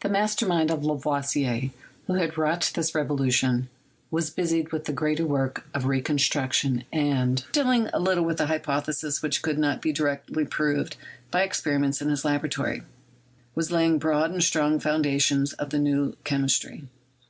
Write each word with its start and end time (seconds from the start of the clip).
The 0.00 0.08
master 0.08 0.46
mind 0.46 0.70
of 0.70 0.82
Lavoisier, 0.82 1.68
who 2.06 2.14
had 2.14 2.38
wrought 2.38 2.72
this 2.74 2.94
revolution, 2.94 3.68
was 4.10 4.30
busied 4.30 4.72
with 4.72 4.86
the 4.86 4.94
greater 4.94 5.26
work 5.26 5.66
of 5.74 5.84
reconstruction 5.84 6.84
and, 6.90 7.44
dealing 7.52 7.90
little 7.92 8.24
with 8.24 8.40
hypotheses 8.40 9.20
which 9.20 9.42
could 9.42 9.58
not 9.58 9.82
be 9.82 9.92
directly 9.92 10.46
proved 10.46 10.96
by 11.30 11.42
experiments 11.42 12.00
in 12.00 12.08
his 12.08 12.24
laboratory, 12.24 12.80
was 13.54 13.70
laying 13.70 13.98
broad 13.98 14.30
and 14.30 14.42
strong 14.42 14.72
the 14.76 14.80
foundations 14.80 15.52
of 15.52 15.68
the 15.68 15.78
New 15.78 16.16
Chemistry. 16.24 16.84